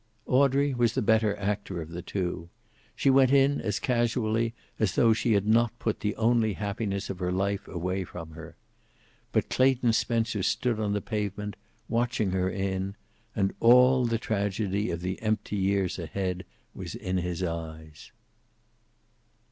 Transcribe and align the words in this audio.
Audrey 0.25 0.73
was 0.73 0.93
the 0.95 1.01
better 1.03 1.37
actor 1.37 1.79
of 1.79 1.89
the 1.89 2.01
two. 2.01 2.49
She 2.95 3.11
went 3.11 3.31
in 3.31 3.61
as 3.61 3.77
casually 3.77 4.55
as 4.79 4.95
though 4.95 5.13
she 5.13 5.33
had 5.33 5.45
not 5.45 5.77
put 5.77 5.99
the 5.99 6.15
only 6.15 6.53
happiness 6.53 7.11
of 7.11 7.19
her 7.19 7.31
life 7.31 7.67
away 7.67 8.03
from 8.03 8.31
her. 8.31 8.55
But 9.31 9.49
Clayton 9.51 9.93
Spencer 9.93 10.41
stood 10.41 10.79
on 10.79 10.93
the 10.93 11.01
pavement, 11.01 11.55
watching 11.87 12.31
her 12.31 12.49
in, 12.49 12.95
and 13.35 13.53
all 13.59 14.05
the 14.05 14.17
tragedy 14.17 14.89
of 14.89 15.01
the 15.01 15.21
empty 15.21 15.55
years 15.57 15.99
ahead 15.99 16.45
was 16.73 16.95
in 16.95 17.17
his 17.19 17.43
eyes. 17.43 18.11